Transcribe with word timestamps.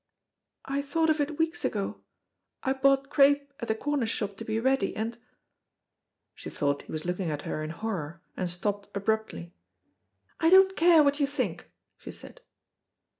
"I 0.65 0.81
thought 0.81 1.11
of 1.11 1.21
it 1.21 1.37
weeks 1.37 1.63
ago, 1.63 2.01
I 2.63 2.73
bought 2.73 3.11
crape 3.11 3.53
at 3.59 3.67
the 3.67 3.75
corner 3.75 4.07
shop 4.07 4.35
to 4.37 4.43
be 4.43 4.59
ready, 4.59 4.95
and" 4.95 5.15
She 6.33 6.49
thought 6.49 6.81
he 6.81 6.91
was 6.91 7.05
looking 7.05 7.29
at 7.29 7.43
her 7.43 7.61
in 7.61 7.69
horror, 7.69 8.19
and 8.35 8.49
stopped 8.49 8.89
abruptly. 8.97 9.53
"I 10.39 10.49
don't 10.49 10.75
care 10.75 11.03
what 11.03 11.19
you 11.19 11.27
think," 11.27 11.69
she 11.99 12.09
said. 12.09 12.41